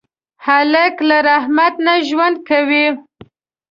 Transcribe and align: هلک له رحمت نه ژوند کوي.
هلک 0.45 0.95
له 1.09 1.17
رحمت 1.29 1.73
نه 1.85 1.93
ژوند 2.07 2.37
کوي. 2.49 2.87